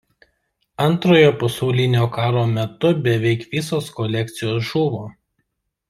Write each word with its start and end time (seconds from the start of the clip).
Antrojo 0.85 1.33
pasaulinio 1.43 2.07
karo 2.17 2.43
metu 2.55 2.91
beveik 3.09 3.47
visos 3.55 3.93
kolekcijos 4.01 4.61
žuvo. 4.73 5.05